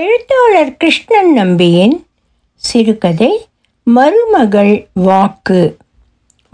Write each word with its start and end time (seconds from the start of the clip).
எழுத்தாளர் 0.00 0.76
கிருஷ்ணன் 0.76 1.32
நம்பியின் 1.32 2.06
சிறுகதை 2.54 3.46
மருமகள் 3.82 4.86
வாக்கு. 4.92 5.76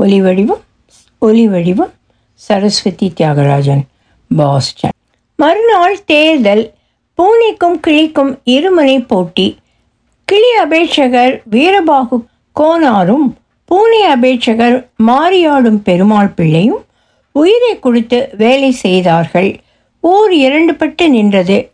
ஒலிவடிவம் 0.02 0.62
ஒலிவடிவம் 1.20 1.92
சரஸ்வதி 2.34 3.12
தியாகராஜன் 3.16 3.82
பாஸ்டன். 4.36 4.90
மறுநாள் 5.36 6.04
தேர்தல் 6.04 6.74
பூனைக்கும் 7.14 7.78
கிளிக்கும் 7.86 8.32
இருமுனை 8.44 9.06
போட்டி. 9.06 9.58
கிளி 10.24 10.50
அபேட்சகர் 10.64 11.40
வீரபாகு 11.50 12.18
கோனாரும் 12.60 13.28
பூனை 13.64 14.02
அபேட்சகர் 14.06 14.86
மாரியாடும் 15.06 15.82
பெருமாள் 15.82 16.34
பிள்ளையும் 16.36 16.84
உயிரை 17.32 17.78
கொடுத்து 17.78 18.28
வேலை 18.36 18.70
செய்தார்கள். 18.70 19.60
ஊர் 20.00 20.32
இரண்டுபட்டு 20.32 21.08
நின்றது. 21.08 21.70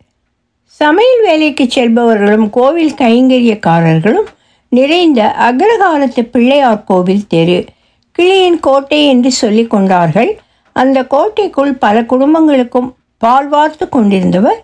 சமையல் 0.81 1.23
வேலைக்கு 1.23 1.65
செல்பவர்களும் 1.75 2.49
கோவில் 2.51 2.95
கைங்கரியக்காரர்களும் 2.99 4.29
நிறைந்த 4.69 5.21
அக்ரகாலத்து 5.49 6.23
பிள்ளையார் 6.35 6.85
கோவில் 6.85 7.27
தெரு. 7.29 7.59
கிளியின் 8.19 8.61
கோட்டை 8.61 8.99
என்று 9.07 9.31
சொல்லி 9.33 9.65
கொண்டார்கள். 9.67 10.31
அந்த 10.73 10.99
கோட்டைக்குள் 11.05 11.73
பல 11.85 11.97
குடும்பங்களுக்கும் 12.03 12.89
பால் 13.23 13.49
வார்த்து 13.49 13.87
கொண்டிருந்தவர் 13.89 14.61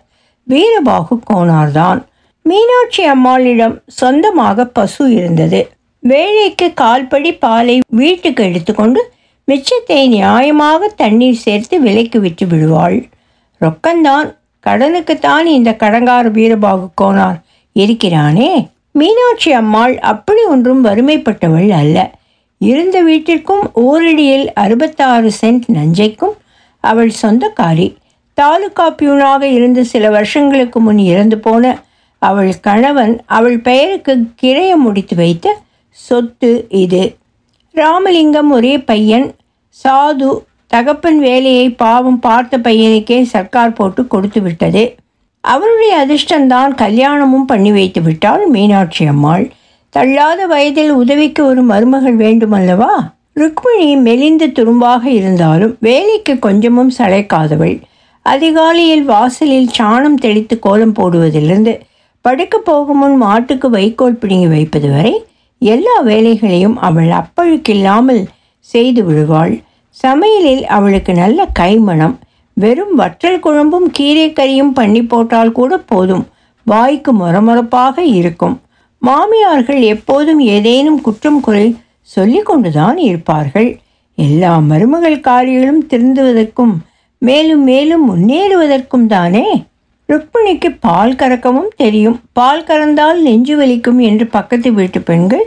வீரபாகு 0.47 1.15
கோனார்தான். 1.29 2.01
மீனாட்சி 2.45 3.03
அம்மாளிடம் 3.03 3.75
சொந்தமாக 3.99 4.65
பசு 4.77 5.03
இருந்தது. 5.13 5.61
வேலைக்கு 6.03 6.67
கால்படி 6.73 7.31
பாலை 7.33 7.75
வீட்டுக்கு 8.01 8.43
எடுத்துக்கொண்டு 8.43 9.01
மிச்சத்தை 9.47 10.01
நியாயமாக 10.15 10.89
தண்ணீர் 10.95 11.41
சேர்த்து 11.45 11.75
விலைக்கு 11.81 12.19
விட்டு 12.19 12.45
விடுவாள். 12.47 12.99
ரொக்கந்தான் 13.61 14.29
கடனுக்குத்தான் 14.67 15.43
இந்த 15.43 15.75
கடங்கார 15.79 16.29
வீரபாகு 16.31 16.89
கோனார் 17.01 17.41
இருக்கிறானே? 17.73 18.69
மீனாட்சி 18.91 19.51
அம்மாள் 19.51 19.99
அப்படி 19.99 20.43
ஒன்றும் 20.43 20.85
வறுமைப்பட்டவள் 20.85 21.69
அல்ல. 21.69 22.11
இருந்த 22.57 23.01
வீட்டிற்கும் 23.01 23.71
ஊரடியில் 23.75 24.45
அறுபத்தாறு 24.45 25.31
சென்ட் 25.41 25.63
நஞ்சைக்கும் 25.73 26.33
அவள் 26.79 27.11
சொந்தக்காரி. 27.21 27.95
தாலுகா 28.33 28.91
பியூனாக 28.91 29.41
இருந்து 29.41 29.85
சில 29.85 30.09
வருஷங்களுக்கு 30.09 30.79
முன் 30.79 30.97
இறந்து 30.97 31.37
போன 31.37 31.79
அவள் 32.19 32.59
கணவன் 32.59 33.21
அவள் 33.25 33.59
பெயருக்கு 33.59 34.25
கிரையம் 34.41 34.75
முடித்து 34.75 35.15
வைத்த 35.15 35.57
சொத்து 35.89 36.65
இது. 36.69 37.15
ராமலிங்கம் 37.71 38.51
ஒரே 38.51 38.77
பையன். 38.77 39.35
சாது 39.83 40.37
தகப்பன் 40.73 41.19
வேலையை 41.19 41.69
பாவம் 41.81 42.19
பார்த்த 42.19 42.57
பையனுக்கே 42.57 43.17
சர்க்கார் 43.33 43.73
போட்டு 43.73 44.01
கொடுத்து 44.07 44.41
விட்டது. 44.41 44.83
அவருடைய 45.43 45.93
அதிர்ஷ்டம்தான் 46.03 46.73
கல்யாணமும் 46.75 47.45
பண்ணி 47.45 47.71
வைத்து 47.71 48.01
விட்டாள் 48.01 48.43
மீனாட்சி 48.47 49.05
அம்மாள். 49.05 49.45
தள்ளாத 49.89 50.41
வயதில் 50.45 50.91
உதவிக்கு 50.91 51.41
ஒரு 51.45 51.61
மருமகள் 51.61 52.17
வேண்டுமல்லவா? 52.17 52.93
ருக்மிணி 53.33 53.89
மெலிந்து 54.07 54.47
துரும்பாக 54.57 55.03
இருந்தாலும் 55.09 55.73
வேலைக்கு 55.79 56.33
கொஞ்சமும் 56.39 56.91
சளைக்காதவள். 56.97 57.75
அதிகாலையில் 58.25 59.03
வாசலில் 59.03 59.69
சாணம் 59.77 60.17
தெளித்து 60.25 60.55
கோலம் 60.59 60.95
போடுவதிலிருந்து 60.95 61.73
படுக்க 62.25 62.55
போகும் 62.59 62.97
முன் 62.97 63.17
மாட்டுக்கு 63.17 63.67
வைக்கோல் 63.69 64.19
பிடுங்கி 64.21 64.47
வைப்பது 64.47 64.89
வரை 64.91 65.13
எல்லா 65.61 65.95
வேலைகளையும் 66.01 66.77
அவள் 66.87 67.11
அப்பழுக்கில்லாமல் 67.19 68.21
செய்து 68.73 69.01
விடுவாள். 69.03 69.53
சமையலில் 70.05 70.65
அவளுக்கு 70.65 71.13
நல்ல 71.13 71.47
கைமணம். 71.59 72.15
வெறும் 72.53 72.95
வற்றல் 72.95 73.39
குழம்பும் 73.39 73.87
கீரை 73.91 74.27
கறியும் 74.31 74.73
பண்ணி 74.73 75.05
போட்டால் 75.05 75.51
கூட 75.51 75.77
போதும். 75.77 76.25
வாய்க்கு 76.63 77.11
மொரமொரப்பாக 77.13 77.99
இருக்கும். 77.99 78.59
மாமியார்கள் 78.97 79.81
எப்போதும் 79.81 80.39
ஏதேனும் 80.39 81.01
குற்றம் 81.01 81.39
குறை 81.39 81.77
சொல்லி 82.01 82.41
கொண்டுதான் 82.41 82.97
இருப்பார்கள். 82.97 83.69
எல்லா 84.15 84.57
மருமகள் 84.57 85.19
காரியங்களும் 85.19 85.83
திருந்துவதற்கும் 85.89 86.73
மேலும் 87.17 87.63
மேலும் 87.63 88.05
முன்னேறுவதற்கும் 88.09 89.05
தானே? 89.05 89.63
ருக்மிணிக்கு 90.09 90.77
பால் 90.79 91.13
கறக்கவும் 91.13 91.71
தெரியும். 91.75 92.19
பால் 92.33 92.63
கறந்தால் 92.63 93.19
நெஞ்சு 93.21 93.55
வலிக்கும் 93.59 93.99
என்று 93.99 94.27
பக்கத்து 94.27 94.73
வீட்டு 94.73 95.01
பெண்கள் 95.01 95.45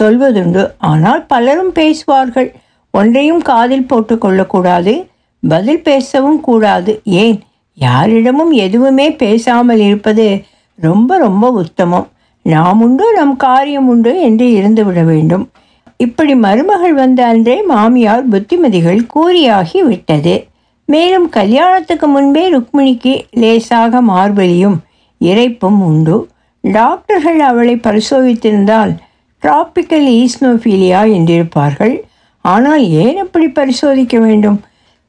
சொல்வதுண்டு. 0.00 0.70
ஆனால் 0.78 1.26
பலரும் 1.26 1.72
பேசுவார்கள். 1.72 2.50
ஒன்றையும் 2.92 3.42
காதில் 3.42 3.86
போட்டுக்கொள்ளக்கூடாது 3.88 5.06
பதில் 5.48 5.82
பேசவும் 5.82 6.40
கூடாது. 6.40 7.00
ஏன்? 7.04 7.42
யாரிடமும் 7.74 8.52
எதுவுமே 8.52 9.12
பேசாமல் 9.12 9.80
இருப்பது 9.80 10.44
ரொம்ப 10.74 11.18
ரொம்ப 11.18 11.50
உத்தமம். 11.50 12.08
நாம் 12.42 12.80
உண்டு 12.80 13.12
நம் 13.12 13.36
காரியம் 13.36 13.88
உண்டு 13.88 14.20
என்று 14.20 14.46
இருந்துவிட 14.46 15.04
வேண்டும். 15.04 15.50
இப்படி 15.96 16.34
மருமகள் 16.34 16.94
வந்த 16.94 17.26
அன்றே 17.26 17.62
மாமியார் 17.62 18.28
புத்திமதிகள் 18.28 19.06
கூறியாகி 19.14 19.78
விட்டது. 19.78 20.46
மேலும் 20.84 21.28
கல்யாணத்துக்கு 21.28 22.06
முன்பே 22.06 22.52
ருக்மிணிக்கு 22.52 23.24
லேசாக 23.30 24.02
மார்பலியும் 24.02 24.76
இறைப்பும் 25.20 25.82
உண்டு. 25.82 26.28
டாக்டர்கள் 26.60 27.40
அவளை 27.40 27.76
பரிசோதித்திருந்தால் 27.76 28.96
டிராபிக்கல் 29.42 30.08
ஈஸ்னோஃபீலியா 30.22 31.00
என்றிருப்பார்கள். 31.16 32.00
ஆனால் 32.42 32.88
ஏன் 32.88 33.16
அப்படி 33.16 33.46
பரிசோதிக்க 33.48 34.18
வேண்டும்? 34.18 34.60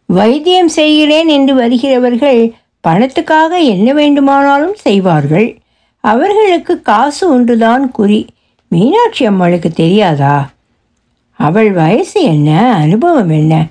வைத்தியம் 0.05 0.67
செய்கிறேன் 0.67 1.27
என்று 1.27 1.55
வருகிறவர்கள் 1.55 2.53
பணத்துக்காக 2.87 3.59
என்ன 3.63 3.93
வேண்டுமானாலும் 3.93 4.75
செய்வார்கள். 4.75 5.57
அவர்களுக்கு 5.99 6.81
காசு 6.81 7.29
ஒன்றுதான் 7.29 7.91
குறி. 7.91 8.25
மீனாட்சி 8.67 9.25
அம்மாளுக்கு 9.25 9.69
தெரியாதா? 9.69 10.49
அவள் 11.31 11.71
வயசு 11.71 12.21
என்ன? 12.21 12.73
அனுபவம் 12.73 13.29
என்ன? 13.29 13.65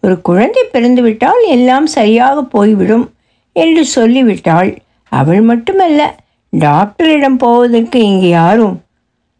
ஒரு 0.00 0.20
குழந்தை 0.20 0.64
பிறந்துவிட்டால் 0.72 1.44
எல்லாம் 1.48 1.86
சரியாக 1.86 2.42
போய்விடும் 2.42 3.12
என்று 3.52 3.84
சொல்லிவிட்டாள். 3.84 4.78
அவள் 5.08 5.40
மட்டுமல்ல 5.40 6.16
டாக்டரிடம் 6.50 7.36
போவதற்கு 7.36 8.04
இங்கே 8.04 8.28
யாரும் 8.28 8.80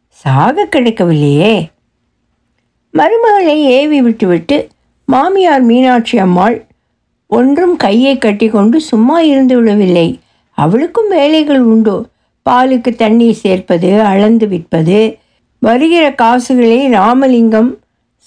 சாக 0.09 0.65
கிடைக்கவில்லையே. 0.65 1.69
மருமகளை 2.99 3.57
ஏவி 3.79 3.99
விட்டுவிட்டு 4.01 4.57
மாமியார் 5.09 5.65
மீனாட்சி 5.71 6.17
அம்மாள் 6.19 6.57
ஒன்றும் 7.31 7.75
கையை 7.77 8.15
கட்டிக்கொண்டு 8.19 8.81
சும்மா 8.81 9.17
இருந்து 9.21 9.55
விடவில்லை. 9.61 10.09
அவளுக்கும் 10.59 11.09
வேலைகள் 11.09 11.63
உண்டு. 11.73 11.97
பாலுக்கு 12.47 12.91
தண்ணீர் 12.97 13.41
சேர்ப்பது 13.43 13.91
அளந்து 14.03 14.47
விற்பது. 14.47 15.01
வருகிற 15.63 16.05
காசுகளை 16.15 16.81
ராமலிங்கம் 16.89 17.71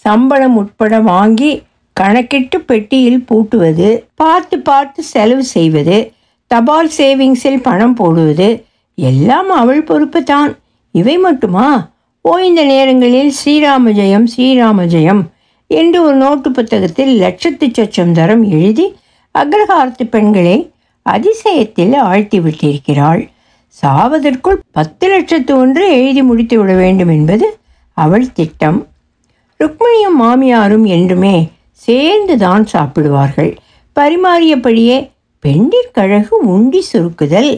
சம்பளம் 0.05 0.55
உட்பட 0.55 0.99
வாங்கி 1.11 1.51
கணக்கிட்டு 1.97 2.57
பெட்டியில் 2.61 3.25
பூட்டுவது 3.29 3.89
பார்த்து 4.15 4.57
பார்த்து 4.59 5.01
செலவு 5.03 5.43
செய்வது 5.55 5.97
தபால் 6.51 6.91
சேவிங்ஸில் 6.97 7.61
பணம் 7.61 7.93
போடுவது 7.93 8.49
எல்லாம் 8.97 9.49
அவள் 9.61 9.81
பொறுப்பு 9.83 10.19
தான் 10.23 10.51
இவை 10.95 11.15
மட்டுமா? 11.17 11.67
ஓய்ந்த 12.31 12.61
நேரங்களில் 12.63 13.29
ஸ்ரீராம 13.37 13.91
ஜெயம் 13.91 14.25
ஸ்ரீராம 14.33 14.85
ஜெயம் 14.85 15.21
என்று 15.69 15.97
ஒரு 16.03 16.15
நோட்டு 16.15 16.49
புத்தகத்தில் 16.51 17.11
லட்சத்து 17.17 17.67
சொச்சம் 17.67 18.11
தரம் 18.11 18.43
எழுதி 18.49 18.85
அக்ரஹாரத்து 19.35 20.05
பெண்களை 20.09 20.55
அதிசயத்தில் 21.05 21.95
ஆழ்த்தி 22.09 22.39
விட்டிருக்கிறாள் 22.39 23.21
சாவதற்குள் 23.83 24.59
பத்து 24.71 25.07
லட்சத்து 25.07 25.53
ஒன்று 25.57 25.85
எழுதி 25.97 26.21
முடித்து 26.21 26.55
விட 26.59 26.73
வேண்டும் 26.73 27.07
என்பது 27.07 27.47
அவள் 27.97 28.27
திட்டம். 28.31 28.79
ருக்மிணியும் 29.59 30.19
மாமியாரும் 30.21 30.85
என்றுமே 30.87 31.35
சேர்ந்து 31.73 32.37
தான் 32.37 32.65
சாப்பிடுவார்கள். 32.65 33.51
பரிமாறியபடியே 33.95 34.97
பெண்டிற்கழகு 35.43 36.35
உண்டி 36.53 36.81
சுருக்குதல் 36.91 37.51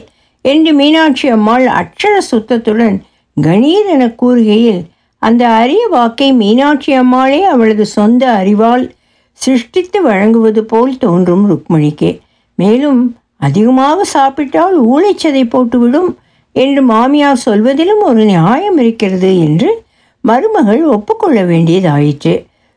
என்று 0.44 0.72
மீனாட்சி 0.72 1.28
அம்மாள் 1.28 1.66
அட்சர 1.80 2.14
சுத்தத்துடன் 2.30 2.96
கணீர் 3.40 3.88
என 3.88 4.06
கூறுகையில் 4.22 4.82
அந்த 5.18 5.48
அரிய 5.48 5.86
வாக்கை 5.86 6.32
மீனாட்சி 6.32 6.92
அம்மாளே 6.92 7.42
அவளது 7.44 7.86
சொந்த 7.86 8.30
அறிவால் 8.30 8.84
சிருஷ்டித்து 9.32 10.02
வழங்குவது 10.02 10.64
போல் 10.64 10.98
தோன்றும் 10.98 11.44
ருக்மிணிக்கு. 11.50 12.20
மேலும் 12.54 13.16
அதிகமாக 13.36 14.04
சாப்பிட்டால் 14.04 14.76
ஊழைச்சதை 14.84 15.44
போட்டுவிடும் 15.44 16.10
என்று 16.52 16.82
மாமியார் 16.82 17.36
சொல்வதிலும் 17.36 18.02
ஒரு 18.02 18.24
நியாயம் 18.24 18.78
இருக்கிறது 18.78 19.38
என்று 19.38 19.82
மருமகள் 20.20 20.82
ஒப்புக்கொள்ள 20.84 21.42
வேண்டியதாயிற்று. 21.42 22.34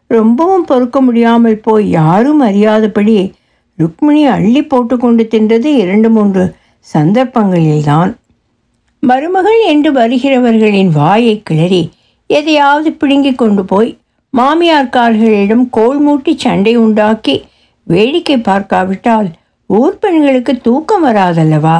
ரொம்பவும் 0.07 0.65
பொறுக்க 0.65 1.01
முடியாமல் 1.01 1.57
போய் 1.57 1.89
யாரும் 1.89 2.39
அறியாதபடி 2.39 3.33
ருக்மிணி 3.75 4.25
அள்ளி 4.25 4.61
போட்டுக்கொண்டு 4.63 5.23
தின்றது 5.31 5.65
இரண்டு 5.65 6.09
மூன்று 6.09 6.43
சந்தர்ப்பங்களில்தான். 6.93 8.11
மருமகள் 9.09 9.59
என்று 9.63 9.89
வருகிறவர்களின் 9.91 10.91
வாயை 10.91 11.35
கிளறி 11.43 11.83
எதையாவது 12.29 12.89
பிடுங்கி 12.91 13.33
கொண்டு 13.33 13.63
போய் 13.65 13.91
மாமியார்கார்களிடம் 14.33 15.65
கோல் 15.69 15.99
மூட்டி 16.05 16.33
சண்டை 16.35 16.73
உண்டாக்கி 16.75 17.35
வேடிக்கை 17.87 18.37
பார்க்காவிட்டால் 18.37 19.29
ஊர் 19.69 19.99
பெண்களுக்கு 19.99 20.53
தூக்கம் 20.57 21.05
வராதல்லவா? 21.05 21.79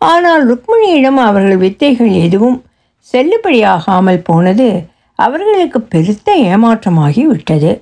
ஆனால் 0.00 0.42
ருக்மிணியிடம் 0.48 1.20
அவர்கள் 1.28 1.56
வித்தைகள் 1.56 2.12
எதுவும் 2.24 2.58
செல்லுபடியாகாமல் 3.12 4.24
போனது 4.24 4.68
அவர்களுக்கு 5.18 5.80
பெருத்த 5.82 6.28
ஏமாற்றமாகி 6.50 7.22
விட்டது. 7.22 7.72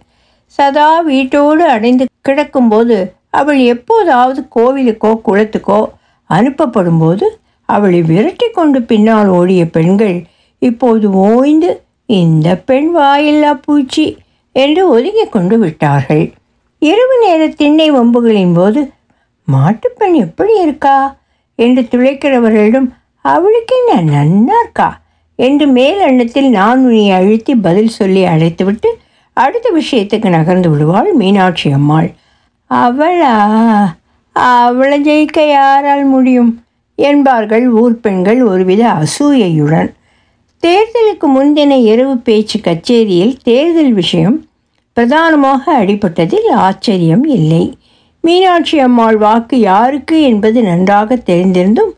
சதா 0.59 0.91
வீட்டோடு 1.01 1.65
அடைந்து 1.67 2.05
கிடக்கும்போது 2.29 2.99
அவள் 3.31 3.61
எப்போதாவது 3.75 4.41
கோவிலுக்கோ 4.57 5.13
குளத்துக்கோ 5.27 5.81
அனுப்பப்படும்போது 6.31 7.27
அவளை 7.65 8.03
விரட்டி 8.03 8.49
கொண்டு 8.49 8.83
பின்னால் 8.83 9.29
ஓடிய 9.29 9.71
பெண்கள் 9.71 10.23
இப்போது 10.59 11.11
ஓய்ந்து 11.11 11.83
இந்த 12.07 12.57
பெண் 12.57 12.91
வாயில்லா 12.91 13.55
பூச்சி 13.55 14.17
என்று 14.53 14.89
ஒதுங்கிக் 14.89 15.33
கொண்டு 15.33 15.59
விட்டார்கள். 15.59 16.33
இரவு 16.79 17.19
நேர 17.21 17.49
திண்ணை 17.49 17.93
வம்புகளின் 17.93 18.55
போது 18.55 18.91
மாட்டுப்பெண் 19.53 20.13
எப்படி 20.13 20.61
இருக்கா? 20.61 21.17
என்று 21.55 21.83
துளைக்கிறவர்களிடம் 21.83 22.89
அவளுக்கு 23.21 23.77
என்ன 23.89 24.25
நன்னா 24.25 24.59
இருக்கா? 24.63 25.01
என்று 25.35 25.67
மேல் 25.67 25.99
எண்ணத்தில் 25.99 26.51
நான் 26.51 26.87
உனியை 26.87 27.13
அழுத்தி 27.13 27.55
பதில் 27.55 27.89
சொல்லி 27.89 28.25
அழைத்துவிட்டு 28.25 28.87
அடுத்த 29.33 29.73
விஷயத்துக்கு 29.81 30.29
நகர்ந்து 30.29 30.71
விடுவாள் 30.71 31.13
மீனாட்சி 31.13 31.73
அம்மாள். 31.73 32.11
அவளா? 32.71 33.37
அவளை 34.33 35.01
ஜெயிக்க 35.01 35.49
யாரால் 35.49 36.05
முடியும்? 36.05 36.64
என்பார்கள் 36.99 37.69
ஊர் 37.69 38.00
பெண்கள் 38.00 38.43
ஒருவித 38.43 38.82
அசூயையுடன். 39.02 39.91
தேர்தலுக்கு 40.62 41.26
முந்தின 41.35 41.73
இரவு 41.82 42.17
பேச்சு 42.17 42.61
கச்சேரியில் 42.61 43.35
தேர்தல் 43.43 43.93
விஷயம் 43.93 44.37
பிரதானமாக 44.93 45.62
அடிபட்டதில் 45.79 46.49
ஆச்சரியம் 46.50 47.25
இல்லை. 47.25 47.64
மீனாட்சி 48.20 48.79
அம்மாள் 48.79 49.17
வாக்கு 49.17 49.56
யாருக்கு 49.61 50.23
என்பது 50.23 50.62
நன்றாக 50.62 51.17
தெரிந்திருந்தும் 51.26 51.93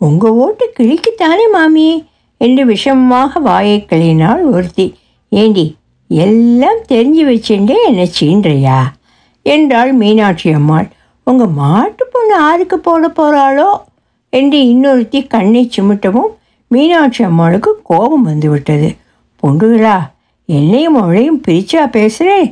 உங்கள் 0.00 0.30
ஓட்டு 0.30 0.72
கிழிக்குத்தானே 0.78 1.46
மாமியே 1.54 1.94
என்று 2.36 2.64
விஷமமாக 2.64 3.40
வாயை 3.40 3.86
கழினாள் 3.88 4.42
ஒருத்தி. 4.52 4.86
ஏண்டி 5.28 5.66
எல்லாம் 6.08 6.80
தெரிஞ்சு 6.88 7.24
வச்சுட்டே 7.30 7.76
என்ன 7.86 8.06
சீன்றையா? 8.20 8.80
என்றாள் 9.42 9.92
மீனாட்சி 9.92 10.52
அம்மாள். 10.52 10.88
உங்கள் 11.26 11.54
மாட்டு 11.54 12.04
பொண்ணு 12.06 12.36
ஆருக்கு 12.48 12.74
போட 12.74 13.08
போகிறாளோ 13.08 13.68
என்று 14.32 14.58
இன்னொருத்தி 14.72 15.20
கண்ணை 15.26 15.62
சிமிட்டவும் 15.76 16.30
மீனாட்சி 16.70 17.22
அம்மாளுக்கு 17.24 17.70
கோபம் 17.82 18.22
வந்துவிட்டது. 18.22 18.88
பொண்டுகளா 19.42 19.96
என்னையும் 20.48 20.98
அவளையும் 21.02 21.40
பிரிச்சா 21.48 21.82
பேசுகிறேன் 21.90 22.50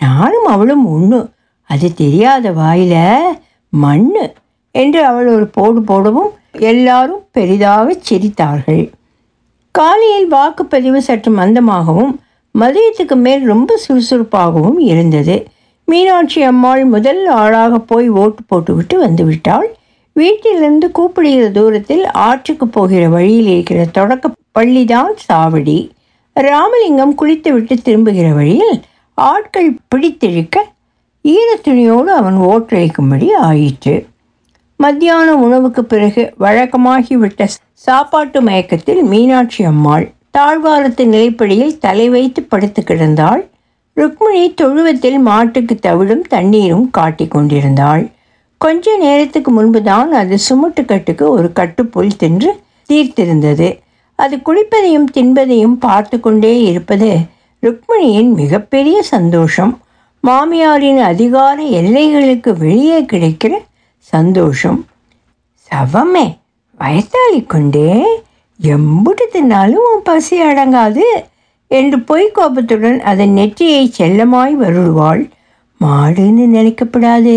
நானும் 0.00 0.46
அவளும் 0.46 0.84
ஒன்று 0.86 1.20
அது 1.70 1.88
தெரியாத 1.94 2.50
வாயில 2.50 2.94
மண் 3.72 4.08
என்று 4.74 5.00
அவள் 5.04 5.28
ஒரு 5.34 5.46
போடு 5.46 5.80
போடவும் 5.82 6.30
எல்லாரும் 6.70 7.22
பெரிதாக 7.32 7.96
சிரித்தார்கள். 8.08 8.82
காலையில் 9.74 10.28
வாக்குப்பதிவு 10.32 11.00
சற்று 11.08 11.30
மந்தமாகவும் 11.36 12.12
மதியத்துக்கு 12.54 13.16
மேல் 13.16 13.42
ரொம்ப 13.44 13.76
சுறுசுறுப்பாகவும் 13.76 14.78
இருந்தது. 14.78 15.36
மீனாட்சி 15.84 16.40
அம்மாள் 16.42 16.82
முதல் 16.84 17.22
ஆளாக 17.26 17.78
போய் 17.90 18.08
ஓட்டு 18.08 18.42
போட்டுவிட்டு 18.46 18.96
வந்துவிட்டாள் 19.06 19.68
வீட்டிலிருந்து 20.12 20.90
கூப்பிடுகிற 20.90 21.48
தூரத்தில் 21.50 22.10
ஆற்றுக்கு 22.10 22.68
போகிற 22.68 23.08
வழியில் 23.08 23.46
இருக்கிற 23.46 23.84
தொடக்க 23.84 24.30
பள்ளிதான் 24.52 25.14
சாவடி. 25.28 25.90
ராமலிங்கம் 26.32 27.14
குளித்துவிட்டு 27.14 27.76
திரும்புகிற 27.76 28.32
வழியில் 28.32 28.82
ஆட்கள் 29.14 29.76
பிடித்திழுக்க 29.88 30.56
ஈரத்துணியோடு 31.24 32.10
அவன் 32.20 32.36
ஓட்டளிக்கும்படி 32.36 33.32
ஆயிற்று. 33.32 34.06
மத்தியான 34.76 35.34
உணவுக்கு 35.34 35.84
பிறகு 35.84 36.34
வழக்கமாகிவிட்ட 36.40 37.48
சாப்பாட்டு 37.72 38.40
மயக்கத்தில் 38.40 39.02
மீனாட்சி 39.02 39.64
அம்மாள் 39.64 40.10
தாழ்வாரத்து 40.38 41.04
நிலைப்படியில் 41.04 41.78
தலை 41.78 42.08
வைத்து 42.08 42.42
படுத்து 42.42 42.82
கிடந்தாள். 42.82 43.48
ருக்மிணி 43.94 44.54
தொழுவத்தில் 44.54 45.18
மாட்டுக்கு 45.18 45.78
தவிடும் 45.82 46.24
தண்ணீரும் 46.28 46.90
காட்டிக் 46.90 47.30
கொண்டிருந்தாள். 47.30 48.08
கொஞ்ச 48.60 48.96
நேரத்துக்கு 48.96 49.50
முன்புதான் 49.50 50.10
அது 50.12 50.36
சுமுட்டுக்கட்டுக்கு 50.48 51.24
ஒரு 51.28 51.50
கட்டுப்புல் 51.54 52.16
தின்று 52.16 52.50
தீர்த்திருந்தது. 52.88 53.68
அது 54.18 54.36
குளிப்பதையும் 54.36 55.06
தின்பதையும் 55.14 55.76
பார்த்து 55.84 56.20
கொண்டே 56.20 56.62
இருப்பது 56.62 57.10
ருக்மிணியின் 57.62 58.30
மிகப்பெரிய 58.32 59.02
சந்தோஷம். 59.02 59.72
மாமியாரின் 60.24 61.00
அதிகார 61.02 61.56
எல்லைகளுக்கு 61.80 62.50
வெளியே 62.58 62.98
கிடைக்கிற 63.02 63.52
சந்தோஷம். 63.98 64.80
சவமே 65.70 66.26
வயத்தாளி 66.80 67.40
கொண்டே 67.46 67.90
எம்புட்டு 68.60 69.26
தின்னாலும் 69.32 69.86
உன் 69.92 70.02
பசி 70.02 70.36
அடங்காது 70.42 71.06
என்று 71.70 71.98
பொய்க்கோபத்துடன் 72.10 72.98
அதன் 73.10 73.30
நெற்றியை 73.30 73.84
செல்லமாய் 73.98 74.54
வருடுவாள் 74.56 75.22
மாடுன்னு 75.80 76.44
நினைக்கப்படாது. 76.56 77.36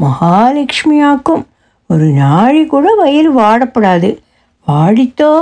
மகாலட்சுமியாக்கும். 0.00 1.44
ஒரு 1.86 2.04
நாழி 2.04 2.66
கூட 2.66 2.94
வயிறு 2.94 3.32
வாடப்படாது. 3.34 4.18
வாடித்தோ 4.68 5.32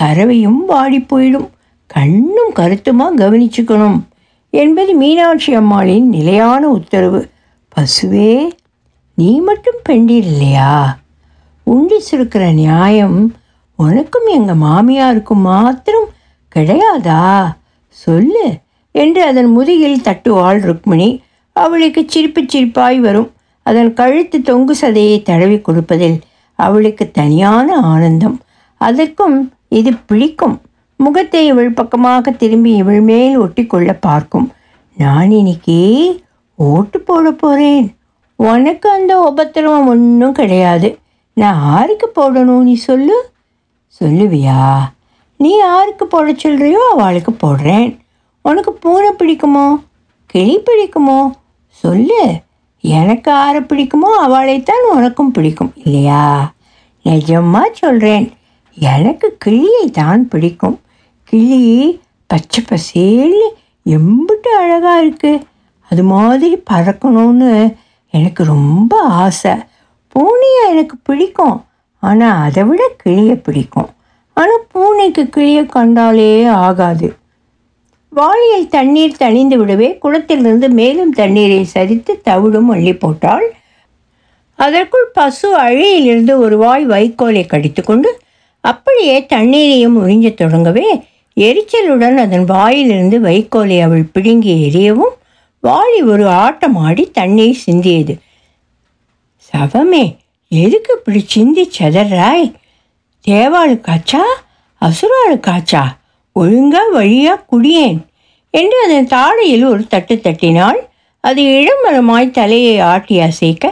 கறவையும் 0.00 0.64
வாடி 0.66 0.98
போயிடும். 0.98 1.48
கண்ணும் 1.86 2.52
கருத்துமா 2.54 3.06
கவனிச்சுக்கணும் 3.16 4.00
என்பது 4.50 4.94
மீனாட்சி 4.94 5.54
அம்மாளின் 5.54 6.08
நிலையான 6.08 6.68
உத்தரவு. 6.68 7.28
பசுவே 7.74 8.50
நீ 9.14 9.40
மட்டும் 9.40 9.80
பெண்டீர் 9.88 10.26
இல்லையா 10.32 10.98
உண்டி 11.62 12.02
சுருக்கிற 12.10 12.52
நியாயம் 12.52 13.34
உனக்கும் 13.76 14.26
எங்கள் 14.26 14.56
மாமியாருக்கும் 14.56 15.40
மாத்திரம் 15.40 16.08
கிடையாதா? 16.56 17.54
சொல்லு 17.88 18.58
என்று 18.90 19.22
அதன் 19.22 19.50
முதுகில் 19.50 20.00
தட்டுவாள் 20.00 20.60
ருக்மிணி. 20.60 21.22
அவளுக்கு 21.52 22.04
சிரிப்பு 22.06 22.42
சிரிப்பாய் 22.42 22.98
வரும். 22.98 23.32
அதன் 23.64 23.92
கழுத்து 23.92 24.42
தொங்கு 24.42 24.74
சதையை 24.80 25.22
தடவி 25.22 25.58
கொடுப்பதில் 25.60 26.18
அவளுக்கு 26.58 27.10
தனியான 27.10 27.76
ஆனந்தம். 27.80 28.40
அதற்கும் 28.80 29.38
இது 29.68 29.90
பிடிக்கும். 30.06 30.60
முகத்தை 30.96 31.46
இவள் 31.46 31.70
பக்கமாக 31.70 32.30
திரும்பி 32.30 32.72
இவள் 32.74 33.00
மேல் 33.00 33.40
ஒட்டிக்கொள்ள 33.40 33.96
பார்க்கும். 34.00 34.52
நான் 34.96 35.30
இன்னைக்கு 35.30 35.78
ஓட்டு 36.54 37.00
போட 37.00 37.30
போகிறேன் 37.30 37.96
உனக்கு 38.36 38.90
அந்த 38.90 39.20
உபத்திரவம் 39.20 39.86
ஒன்றும் 39.86 40.32
கிடையாது. 40.32 40.98
நான் 41.32 41.60
யாருக்கு 41.64 42.06
போடணும் 42.16 42.62
நீ 42.68 42.74
சொல்லு. 42.74 43.16
சொல்லுவியா? 44.00 44.60
நீ 45.36 45.56
யாருக்கு 45.56 46.06
போட 46.06 46.32
சொல்கிறியோ 46.32 46.82
அவளுக்கு 46.92 47.32
போடுறேன். 47.32 47.88
உனக்கு 48.42 48.72
பூனை 48.72 49.10
பிடிக்குமோ? 49.10 49.66
கிளி 50.26 50.54
பிடிக்குமோ? 50.58 51.30
சொல்லு. 51.68 52.22
எனக்கு 52.84 53.30
ஆரை 53.32 53.60
பிடிக்குமோ 53.60 54.10
அவளைத்தான் 54.26 54.84
உனக்கும் 54.94 55.30
பிடிக்கும் 55.30 55.72
இல்லையா? 55.84 56.52
நிஜமாக 57.04 57.70
சொல்கிறேன் 57.72 58.32
எனக்கு 58.76 59.36
கிளியை 59.38 59.90
தான் 59.90 60.28
பிடிக்கும். 60.28 60.80
கிளி 61.24 61.62
பச்சை 62.26 62.64
பசேல்னு 62.68 63.48
எம்பிட்டு 63.86 64.50
அழகாக 64.60 65.04
இருக்குது 65.04 65.42
அது 65.90 66.02
மாதிரி 66.02 66.62
பறக்கணும்னு 66.70 67.74
எனக்கு 68.10 68.44
ரொம்ப 68.44 69.00
ஆசை. 69.00 69.54
பூனையை 70.14 70.62
எனக்கு 70.70 70.96
பிடிக்கும். 71.02 71.64
ஆனால் 71.98 72.42
அதை 72.46 72.64
விட 72.64 72.82
கிளியை 72.96 73.36
பிடிக்கும். 73.36 73.90
ஆனால் 74.32 74.66
பூனைக்கு 74.72 75.28
கிளியை 75.28 75.66
கண்டாலே 75.66 76.46
ஆகாது. 76.46 77.08
வாளியில் 78.14 78.68
தண்ணீர் 78.68 79.16
தணிந்து 79.18 79.56
விடவே 79.56 79.98
குளத்திலிருந்து 79.98 80.68
மேலும் 80.68 81.12
தண்ணீரை 81.12 81.66
சரித்து 81.74 82.10
தவிடும் 82.24 82.68
அள்ளி 82.68 82.94
போட்டாள். 82.94 83.46
அதற்குள் 84.54 85.10
பசு 85.12 85.54
அழியிலிருந்து 85.54 86.38
ஒரு 86.38 86.56
வாய் 86.56 86.86
வைக்கோலை 86.86 87.46
கடித்துக்கொண்டு 87.46 88.20
அப்படியே 88.60 89.26
தண்ணீரையும் 89.26 90.08
உறிஞ்சத் 90.08 90.40
தொடங்கவே 90.40 91.04
எரிச்சலுடன் 91.36 92.14
அதன் 92.14 92.44
வாயிலிருந்து 92.44 93.20
வைக்கோலை 93.20 93.80
அவள் 93.80 94.02
பிடுங்கி 94.02 94.70
எரியவும் 94.70 95.14
வாளி 95.60 96.02
ஒரு 96.02 96.28
ஆட்டம் 96.28 96.76
ஆடி 96.76 97.10
தண்ணீர் 97.10 97.62
சிந்தியது. 97.66 98.14
சவமே 99.52 100.16
எதுக்கு 100.48 100.94
இப்படி 100.98 101.24
சிந்தி 101.26 101.70
செதறாய்? 101.78 102.52
தேவாளுக்காச்சா? 103.28 104.22
அசுராளுக்காச்சா? 104.80 105.82
ஒழுங்கா 106.40 106.82
வழியா 106.94 107.34
குடியேன் 107.50 107.98
என்று 108.54 108.78
அதன் 108.84 109.06
தாடையில் 109.06 109.64
ஒரு 109.68 109.82
தட்டு 109.86 110.14
தட்டினாள். 110.20 110.80
அது 111.24 111.42
இளமரமாய் 111.58 112.30
தலையை 112.30 112.76
ஆட்டி 112.92 113.16
அசைக்க 113.20 113.64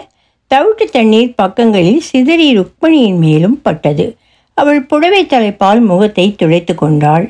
தவிட்டு 0.51 0.85
தண்ணீர் 0.91 1.35
பக்கங்களில் 1.35 2.01
சிதறி 2.01 2.49
ருக்மணியின் 2.59 3.19
மேலும் 3.19 3.59
பட்டது. 3.63 4.07
அவள் 4.55 4.81
புடவை 4.83 5.23
தலைப்பால் 5.27 5.81
முகத்தை 5.81 6.27
துடைத்து 6.35 6.75
கொண்டாள். 6.75 7.27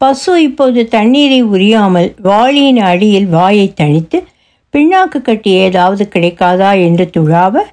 பசு 0.00 0.32
இப்போது 0.42 0.80
தண்ணீரை 0.88 1.40
உரியாமல் 1.44 2.10
வாளியின் 2.22 2.80
அடியில் 2.90 3.28
வாயை 3.28 3.66
தணித்து 3.80 4.18
பின்னாக்கு 4.74 5.18
கட்டி 5.22 5.50
ஏதாவது 5.50 6.04
கிடைக்காதா? 6.14 6.70
என்று 6.86 7.10
துழாவ 7.16 7.64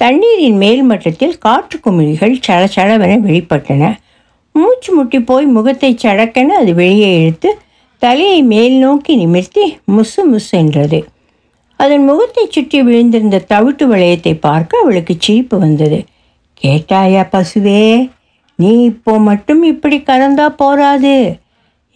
தண்ணீரின் 0.00 0.56
மேல் 0.56 0.82
மட்டத்தில் 0.82 1.36
காற்று 1.38 1.78
குமிழிகள் 1.78 2.34
சளசளவென 2.46 3.18
வெளிப்பட்டன. 3.26 3.82
மூச்சு 4.54 4.90
முட்டி 4.94 5.18
போய் 5.20 5.46
முகத்தை 5.56 5.90
சடக்கென 6.02 6.56
அது 6.60 6.72
வெளியே 6.74 7.10
இழுத்து 7.20 7.50
தலையை 8.02 8.40
மேல் 8.52 8.76
நோக்கி 8.78 9.12
நிமிர்த்தி 9.16 9.64
முசு 9.96 10.22
முசு 10.32 10.52
என்றது. 10.60 10.98
அதன் 11.80 12.04
முகத்தை 12.04 12.44
சுற்றி 12.46 12.78
விழுந்திருந்த 12.82 13.38
தவிட்டு 13.52 13.84
வளையத்தை 13.92 14.34
பார்க்க 14.40 14.82
அவளுக்கு 14.82 15.14
சிரிப்பு 15.18 15.56
வந்தது. 15.58 15.98
கேட்டாயா 16.62 17.22
பசுவே 17.32 17.80
நீ 18.58 18.70
இப்போ 18.82 19.12
மட்டும் 19.28 19.62
இப்படி 19.72 19.96
கறந்தா 20.00 20.46
போராது 20.62 21.14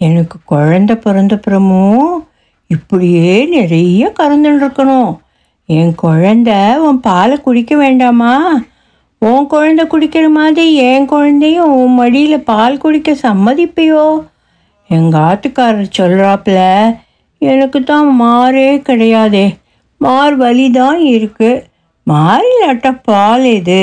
எனக்கு 0.00 0.36
குழந்த 0.52 0.92
பிறந்தப்புறமும் 1.04 2.08
இப்படியே 2.70 3.34
நிறைய 3.56 4.10
கறந்துன்னு 4.18 4.60
இருக்கணும் 4.62 5.12
என் 5.68 5.94
குழந்த 6.02 6.50
உன் 6.86 7.00
பாலை 7.00 7.36
குடிக்க 7.40 7.72
வேண்டாமா? 7.76 8.34
உன் 9.22 9.46
குழந்தை 9.46 9.84
குடிக்கிற 9.84 10.26
மாதிரி 10.30 10.64
என் 10.88 11.06
குழந்தையும் 11.06 11.72
உன் 11.78 11.94
மடியில் 11.94 12.44
பால் 12.50 12.78
குடிக்க 12.78 13.10
சம்மதிப்பையோ? 13.22 14.04
எங்கள் 14.90 15.24
ஆத்துக்காரர் 15.28 15.96
சொல்கிறாப்புல 15.98 16.58
எனக்கு 17.42 17.78
தான் 17.84 18.08
மாறே 18.20 18.68
கிடையாதே. 18.88 19.46
மார் 20.00 20.36
வலி 20.36 20.66
தான் 20.70 21.00
இருக்குது 21.12 21.64
மாறிலாட்ட 22.06 22.88
பால் 23.02 23.46
இது 23.50 23.82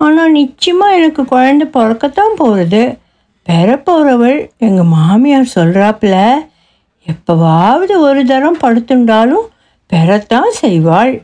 ஆனால் 0.00 0.30
நிச்சயமாக 0.30 0.96
எனக்கு 0.96 1.22
குழந்தை 1.24 1.66
பிறக்கத்தான் 1.76 2.34
போகிறது 2.36 2.82
பெறப்போகிறவள் 3.46 4.38
எங்கள் 4.58 4.90
மாமியார் 4.96 5.54
சொல்கிறாப்புல 5.54 6.16
எப்போவாவது 7.06 7.94
ஒரு 8.00 8.22
தரம் 8.24 8.60
படுத்துண்டாலும் 8.62 9.46
பெறத்தான் 9.90 10.52
செய்வாள். 10.60 11.14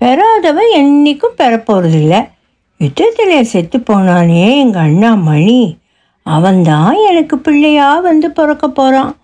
பெறாதவன் 0.00 0.70
என்றைக்கும் 0.80 1.38
பெறப்போகிறதில்லை 1.38 2.20
யுத்தத்தில் 2.78 3.44
செத்து 3.44 3.78
போனானே 3.78 4.58
எங்கள் 4.58 4.82
அண்ணா 4.82 5.14
மணி. 5.14 5.78
அவன்தான் 6.22 6.94
எனக்கு 7.08 7.38
பிள்ளையாக 7.38 8.00
வந்து 8.00 8.30
பிறக்க 8.30 8.68
போகிறான் 8.68 9.16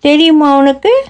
தெரியுமா 0.00 0.56
உனக்கு? 0.56 1.04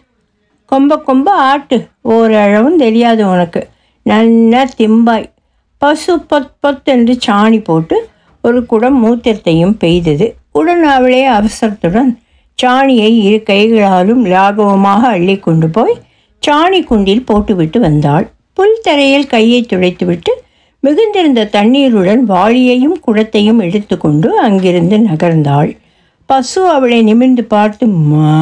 கொம்ப 0.72 0.98
கொம்ப 1.06 1.28
ஆட்டு. 1.28 1.88
ஓரளவும் 2.02 2.76
தெரியாது 2.76 3.28
உனக்கு. 3.28 3.68
நல்லா 4.02 4.64
திம்பாய். 4.78 5.30
பசு 5.78 6.20
பொத் 6.20 6.60
பொத் 6.60 6.88
என்று 6.88 7.18
சாணி 7.26 7.64
போட்டு 7.64 8.08
ஒரு 8.42 8.66
குடம் 8.66 9.06
மூத்திரத்தையும் 9.06 9.76
பெய்தது. 9.78 10.36
உடன் 10.52 10.84
அவளே 10.84 11.28
அவசரத்துடன் 11.28 12.18
சாணியை 12.54 13.24
இரு 13.24 13.42
கைகளாலும் 13.42 14.24
லாகவமாக 14.24 15.06
அள்ளி 15.06 15.38
கொண்டு 15.38 15.68
போய் 15.68 15.98
சாணி 16.46 16.84
குண்டில் 16.84 17.26
போட்டுவிட்டு 17.26 17.80
வந்தாள். 17.80 18.30
புல் 18.52 18.80
தரையில் 18.82 19.26
கையை 19.26 19.62
துடைத்துவிட்டு 19.62 20.44
மிகுந்திருந்த 20.86 21.44
தண்ணீருடன் 21.44 22.22
வாளியையும் 22.30 22.96
குடத்தையும் 23.06 23.60
எடுத்துக்கொண்டு 23.62 24.28
அங்கிருந்து 24.38 24.96
நகர்ந்தாள். 24.96 25.70
பசு 26.26 26.60
அவளை 26.68 27.02
நிமிர்ந்து 27.02 27.44
பார்த்து 27.44 27.86
மா 27.86 28.34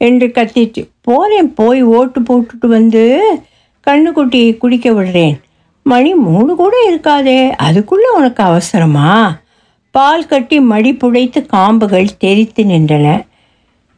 என்று 0.00 0.26
கத்திட்டு 0.26 0.82
போறேன் 1.00 1.50
போய் 1.54 1.82
ஓட்டு 1.82 2.20
போட்டுட்டு 2.20 2.66
வந்து 2.66 3.02
கண்ணுக்குட்டியை 3.86 4.50
குடிக்க 4.56 4.88
விடுறேன். 4.90 5.36
மணி 5.82 6.14
மூணு 6.14 6.54
கூட 6.54 6.74
இருக்காதே 6.88 7.50
அதுக்குள்ளே 7.66 8.08
உனக்கு 8.16 8.42
அவசரமா? 8.42 9.12
பால் 9.94 10.26
கட்டி 10.26 10.60
மடி 10.60 10.92
புடைத்து 10.92 11.40
காம்புகள் 11.52 12.16
தெரித்து 12.18 12.64
நின்றன. 12.64 13.06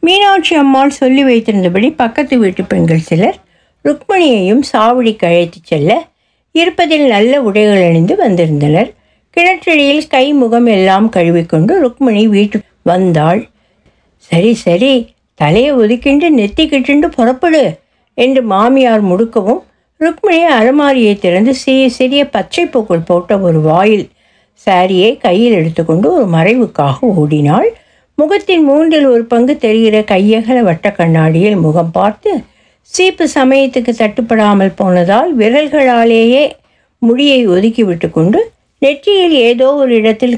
மீனாட்சி 0.03 0.55
அம்மாள் 0.55 0.97
சொல்லி 1.01 1.23
வைத்திருந்தபடி 1.23 1.89
பக்கத்து 1.95 2.37
வீட்டு 2.37 2.63
பெண்கள் 2.63 3.07
சிலர் 3.09 3.37
ருக்மணியையும் 3.85 4.63
சாவடிக்கு 4.71 5.25
அழைத்து 5.25 5.59
செல்ல 5.63 6.09
இருப்பதில் 6.51 7.07
நல்ல 7.07 7.41
உடைகள் 7.41 7.83
அணிந்து 7.83 8.15
வந்திருந்தனர். 8.15 8.89
கிணற்றடியில் 9.37 10.07
கை 10.07 10.33
முகம் 10.33 10.65
எல்லாம் 10.65 11.09
கழுவிக்கொண்டு 11.09 11.79
ருக்மிணி 11.79 12.27
வீட்டுக்கு 12.27 12.69
வந்தாள். 12.83 13.41
சரி 14.15 14.53
சரி 14.53 14.93
தலையை 15.35 15.73
ஒதுக்கிண்டு 15.73 16.27
நெத்திக்கிட்டு 16.39 17.07
புறப்படு 17.07 17.63
என்று 18.13 18.41
மாமியார் 18.43 19.03
முடுக்கவும் 19.05 19.61
ருக்மிணி 19.97 20.41
அலமாரியை 20.45 21.19
திறந்து 21.19 21.55
சிறிய 21.55 21.89
சிறிய 21.89 22.21
பச்சை 22.25 22.65
பூக்கள் 22.65 23.07
போட்ட 23.07 23.39
ஒரு 23.39 23.61
வாயில் 23.61 24.09
சாரியை 24.67 25.17
கையில் 25.17 25.53
எடுத்துக்கொண்டு 25.53 26.07
ஒரு 26.13 26.25
மறைவுக்காக 26.37 26.97
ஓடினாள். 27.15 27.69
முகத்தின் 28.15 28.63
மூன்றில் 28.63 29.05
ஒரு 29.05 29.23
பங்கு 29.25 29.57
தெரிகிற 29.57 29.99
கையகல 30.01 30.59
வட்ட 30.63 30.91
கண்ணாடியில் 30.91 31.55
முகம் 31.55 31.91
பார்த்து 31.91 32.31
சீப்பு 32.93 33.25
சமயத்துக்கு 33.33 33.91
தட்டுப்படாமல் 33.97 34.73
போனதால் 34.75 35.29
விரல்களாலேயே 35.35 36.43
முடியை 37.01 37.39
ஒதுக்கிவிட்டு 37.47 38.07
கொண்டு 38.11 38.39
நெற்றியில் 38.81 39.35
ஏதோ 39.49 39.67
ஒரு 39.73 39.93
இடத்தில் 39.95 40.35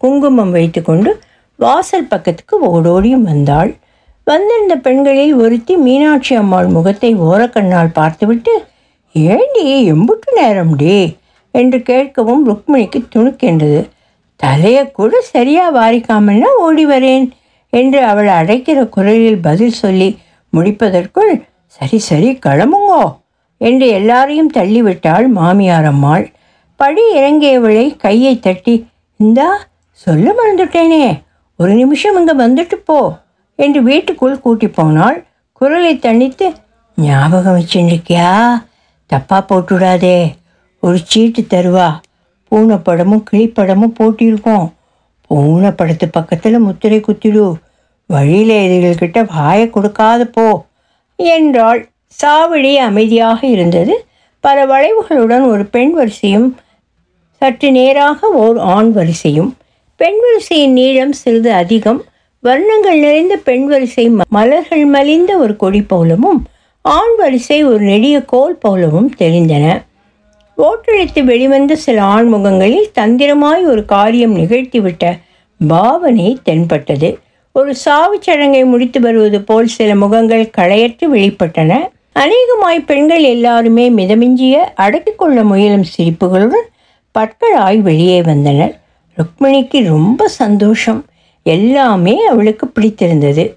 குங்குமம் 0.00 0.50
வைத்துக்கொண்டு 0.50 1.10
வாசல் 1.58 2.08
பக்கத்துக்கு 2.08 2.54
ஓடோடியும் 2.70 3.26
வந்தாள். 3.30 3.70
வந்திருந்த 4.26 4.74
பெண்களில் 4.76 5.34
ஒருத்தி 5.34 5.74
மீனாட்சி 5.76 6.34
அம்மாள் 6.34 6.68
முகத்தை 6.68 7.10
ஓரக்கண்ணால் 7.28 7.90
பார்த்துவிட்டு 7.92 8.52
ஏண்டி 9.14 9.62
எம்புட்டு 9.92 10.30
நேரம் 10.34 10.74
டே? 10.76 10.96
என்று 11.54 11.78
கேட்கவும் 11.90 12.42
ருக்மிணிக்கு 12.48 13.00
துணுக்கென்றது. 13.14 13.80
தலையை 14.40 14.84
கூட 14.90 15.20
சரியாக 15.32 15.76
வாரிக்காமல்னா 15.78 16.50
ஓடி 16.66 16.84
வரேன் 16.86 17.26
என்று 17.72 18.00
அவள் 18.02 18.30
அடைக்கிற 18.38 18.78
குரலில் 18.88 19.40
பதில் 19.40 19.80
சொல்லி 19.82 20.08
முடிப்பதற்குள் 20.52 21.32
சரி 21.74 21.98
சரி 21.98 22.38
கிளம்புங்கோ. 22.46 23.18
என்று 23.56 23.88
எல்லாரையும் 23.88 24.50
தள்ளிவிட்டாள் 24.54 25.28
மாமியார் 25.28 25.84
அம்மாள். 25.84 26.32
படி 26.76 27.02
இறங்கியவளை 27.14 27.96
கையை 27.96 28.40
தட்டி 28.40 28.74
இந்தா 29.16 29.48
சொல்ல 29.92 30.32
மறந்துட்டேனே. 30.32 31.22
ஒரு 31.56 31.72
நிமிஷம் 31.74 32.16
இங்கே 32.16 32.34
வந்துட்டு 32.36 32.74
போ. 32.74 33.18
என்று 33.54 33.82
வீட்டுக்குள் 33.82 34.40
கூட்டி 34.40 34.68
போனாள். 34.68 35.26
குரலை 35.52 35.96
தணித்து 35.96 36.52
ஞாபகம் 36.96 37.58
வச்சுருக்கியா? 37.58 38.62
தப்பாக 39.10 39.42
போட்டுவிடாதே 39.48 40.34
ஒரு 40.80 40.98
சீட்டு 41.04 41.46
தருவா. 41.50 41.88
பூனை 42.48 42.76
படமும் 42.76 43.24
கிளிப்படமும் 43.32 43.94
போட்டிருக்கோம். 43.98 44.72
பூனை 45.26 45.70
படத்து 45.70 46.06
பக்கத்தில் 46.10 46.58
முத்திரை 46.58 47.00
குத்திடு. 47.00 47.54
வழியில் 48.06 48.56
எதிரிகள்கிட்ட 48.56 49.26
வாயை 49.34 49.70
கொடுக்காத 49.70 50.24
போ. 50.24 50.64
என்றாள் 51.24 51.88
சாவடி 52.24 52.74
அமைதியாக 52.74 53.46
இருந்தது. 53.46 54.04
பல 54.40 54.66
வளைவுகளுடன் 54.66 55.46
ஒரு 55.46 55.66
பெண் 55.66 55.90
வரிசையும் 55.90 56.56
சற்று 57.30 57.70
நேராக 57.70 58.28
ஓர் 58.28 58.58
ஆண் 58.58 58.92
வரிசையும். 58.92 59.56
பெண் 59.96 60.14
வரிசையின் 60.20 60.72
நீளம் 60.72 61.12
சிறிது 61.12 61.52
அதிகம். 61.52 62.04
வர்ணங்கள் 62.42 62.98
நிறைந்த 62.98 63.36
பெண் 63.36 63.66
வரிசை 63.66 64.10
ம- 64.10 64.20
மலர்கள் 64.28 64.84
மலிந்த 64.84 65.36
ஒரு 65.36 65.56
கொடி 65.56 65.82
போலவும் 65.82 66.46
ஆண் 66.80 67.16
வரிசை 67.16 67.64
ஒரு 67.64 67.80
நெடிய 67.80 68.22
கோல் 68.22 68.56
போலவும் 68.56 69.14
தெரிந்தன 69.18 69.82
ஓட்டழித்து 70.58 71.24
வெளிவந்த 71.24 71.76
சில 71.76 72.02
ஆண்முகங்களில் 72.02 72.90
தந்திரமாய் 72.94 73.64
ஒரு 73.64 73.84
காரியம் 73.84 74.36
நிகழ்த்திவிட்ட 74.36 75.18
பாவனை 75.68 76.38
தென்பட்டது. 76.42 77.18
ஒரு 77.52 77.74
சாவுச் 77.84 78.22
சடங்கை 78.22 78.64
முடித்து 78.64 79.00
வருவது 79.00 79.42
போல் 79.42 79.66
சில 79.66 79.94
முகங்கள் 79.94 80.50
களையற்று 80.58 81.06
வெளிப்பட்டன. 81.12 81.88
அநேகமாய் 82.12 82.80
பெண்கள் 82.80 83.22
எல்லாருமே 83.22 83.90
மிதமிஞ்சிய 83.90 84.52
அடக்கிக் 84.74 85.18
கொள்ள 85.18 85.42
முயலும் 85.42 85.84
சிரிப்புகளுடன் 85.96 86.66
பற்களாய் 87.18 87.80
வெளியே 87.80 88.22
வந்தனர். 88.22 88.80
ருக்மிணிக்கு 89.16 89.84
ரொம்ப 89.84 90.28
சந்தோஷம். 90.28 91.04
எல்லாமே 91.42 92.26
அவளுக்கு 92.26 92.68
பிடித்திருந்தது. 92.68 93.54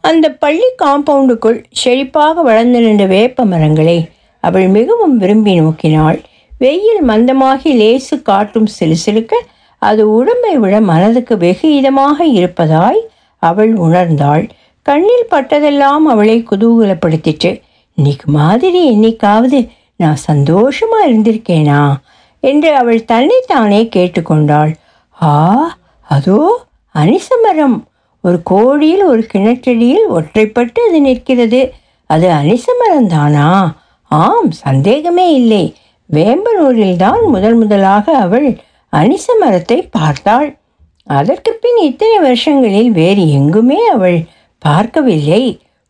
அந்த 0.00 0.30
பள்ளி 0.30 0.64
காம்பவுண்டுக்குள் 0.84 1.64
செழிப்பாக 1.84 2.42
வளர்ந்து 2.42 2.80
நின்ற 2.80 3.06
வேப்ப 3.06 3.44
மரங்களை 3.44 4.08
அவள் 4.40 4.68
மிகவும் 4.68 5.16
விரும்பி 5.16 5.60
நோக்கினாள். 5.60 6.18
வெயில் 6.58 7.04
மந்தமாகி 7.08 7.72
லேசு 7.74 8.22
காற்றும் 8.22 8.66
சிலுசிலுக்க 8.80 9.34
அது 9.78 10.12
உடம்பை 10.12 10.58
விட 10.58 10.80
மனதுக்கு 10.80 11.36
வெகு 11.36 11.68
இதமாக 11.70 12.20
இருப்பதாய் 12.20 13.08
அவள் 13.38 13.72
உணர்ந்தாள். 13.72 14.48
கண்ணில் 14.82 15.26
பட்டதெல்லாம் 15.30 16.04
அவளை 16.06 16.44
குதூகலப்படுத்திற்று. 16.50 17.62
இன்னைக்கு 17.94 18.30
மாதிரி 18.30 18.90
என்னைக்காவது 18.90 19.68
நான் 19.96 20.18
சந்தோஷமா 20.32 20.98
இருந்திருக்கேனா? 21.06 21.94
என்று 22.40 22.74
அவள் 22.74 23.04
தன்னைத்தானே 23.04 23.88
கேட்டுக்கொண்டாள். 23.96 24.74
ஆ 25.22 25.76
அதோ 26.00 26.64
அனிசமரம். 26.94 27.82
ஒரு 28.20 28.42
கோடியில் 28.42 29.04
ஒரு 29.04 29.26
கிணற்றடியில் 29.34 30.06
ஒற்றைப்பட்டு 30.10 30.78
அது 30.88 31.00
நிற்கிறது. 31.00 31.72
அது 32.06 32.28
அனிசமரம் 32.28 33.06
தானா 33.08 33.74
ஆம் 34.02 34.50
சந்தேகமே 34.50 35.34
இல்லை. 35.34 35.74
வேம்பனூரில்தான் 36.12 37.26
முதல் 37.26 37.54
முதலாக 37.54 38.16
அவள் 38.16 38.56
அனிச 38.98 39.26
மரத்தை 39.40 39.78
பார்த்தாள். 39.96 40.48
அதற்கு 41.08 41.50
பின் 41.62 41.80
இத்தனை 41.88 42.16
வருஷங்களில் 42.26 42.90
வேறு 42.98 43.24
எங்குமே 43.38 43.80
அவள் 43.94 44.18
பார்க்கவில்லை. 44.62 45.42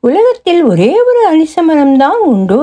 உலகத்தில் 0.05 0.63
ஒரே 0.71 0.91
ஒரு 1.09 1.21
அனிச 1.31 1.55
மரம்தான் 1.69 2.21
உண்டு. 2.33 2.61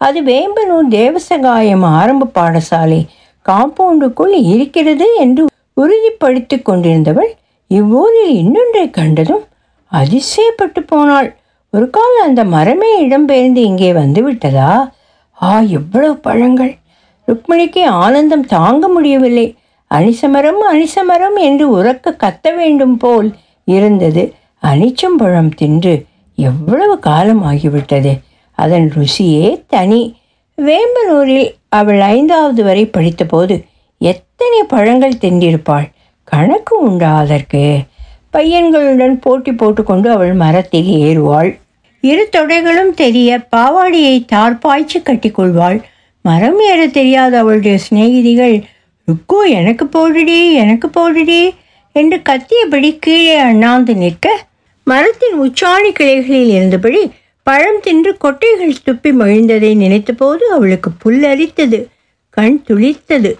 அது 0.00 0.18
வேம்பனூர் 0.30 0.88
தேவசகாயம் 0.96 1.84
ஆரம்ப 1.98 2.30
பாடசாலை 2.38 3.00
காம்பவுண்டுக்குள் 3.46 4.34
இருக்கிறது 4.54 5.06
என்று 5.24 5.42
உறுதிப்படுத்தி 5.80 6.56
கொண்டிருந்தவள் 6.60 7.32
இவ்வூரில் 7.70 8.32
இன்னொன்றை 8.42 8.86
கண்டதும் 8.98 9.44
அதிசயப்பட்டு 9.92 10.80
போனாள். 10.92 11.28
ஒரு 11.72 11.86
கால் 11.96 12.16
அந்த 12.26 12.40
மரமே 12.54 12.90
இடம்பெயர்ந்து 13.04 13.60
இங்கே 13.70 13.90
வந்துவிட்டதா 13.92 14.72
ஆ 15.38 15.52
எவ்வளவு 15.78 16.14
பழங்கள். 16.26 16.72
ருக்மிணிக்கு 17.28 17.82
ஆனந்தம் 18.04 18.46
தாங்க 18.54 18.88
முடியவில்லை. 18.88 19.46
அனிசமரம் 19.94 20.62
அனிசமரம் 20.72 21.36
என்று 21.36 21.82
உறக்க 21.82 22.16
கத்த 22.18 22.56
வேண்டும் 22.56 22.96
போல் 22.96 23.34
இருந்தது. 23.64 24.34
அனிச்சம்பழம் 24.62 25.50
தின்று 25.56 26.04
எவ்வளவு 26.34 26.98
காலம் 26.98 27.44
ஆகிவிட்டது? 27.44 28.20
அதன் 28.52 28.92
ருசியே 28.94 29.62
தனி. 29.68 30.16
வேம்பனூரில் 30.56 31.54
அவள் 31.68 32.00
ஐந்தாவது 32.00 32.64
வரை 32.64 32.86
படித்தபோது 32.86 33.64
எத்தனை 33.98 34.62
பழங்கள் 34.62 35.20
தின்றிருப்பாள்? 35.20 35.90
கணக்கு 36.24 36.78
உண்டா 36.78 37.16
அதற்கு? 37.16 37.78
பையன்களுடன் 38.32 39.20
போட்டி 39.20 39.52
போட்டுக்கொண்டு 39.52 40.10
அவள் 40.10 40.32
மரத்தில் 40.32 40.86
ஏறுவாள். 40.86 41.58
இரு 42.00 42.28
தொடைகளும் 42.36 42.94
தெரிய 42.94 43.46
பாவாடியை 43.56 44.24
தார்பாய்ச்சி 44.24 44.98
கட்டிக்கொள்வாள். 44.98 45.82
மரம் 46.20 46.60
ஏற 46.60 46.86
தெரியாத 46.86 47.38
அவளுடைய 47.38 47.78
சிநேகிதிகள் 47.78 48.62
ருக்கு 49.08 49.38
எனக்கு 49.50 49.84
போடுடி 49.84 50.38
எனக்கு 50.54 50.88
போடுடி 50.88 51.40
என்று 51.92 52.16
கத்தியபடி 52.28 52.98
கீழே 52.98 53.36
அண்ணாந்து 53.38 53.94
நிற்க 53.94 54.28
மரத்தின் 54.86 55.36
உச்சாணி 55.40 55.90
கிளைகளில் 55.92 56.48
இருந்தபடி 56.48 57.02
பழம் 57.46 57.80
தின்று 57.82 58.12
கொட்டைகள் 58.24 58.72
துப்பி 58.84 59.10
மகிழ்ந்ததை 59.12 59.70
நினைத்தபோது 59.76 60.44
அவளுக்கு 60.50 60.90
புல்லரித்தது 61.04 61.78
கண் 62.36 62.58
துளித்தது. 62.68 63.30